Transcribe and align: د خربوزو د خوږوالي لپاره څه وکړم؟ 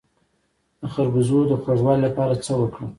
د 0.79 0.83
خربوزو 0.93 1.39
د 1.51 1.53
خوږوالي 1.61 2.01
لپاره 2.05 2.33
څه 2.45 2.53
وکړم؟ 2.59 2.89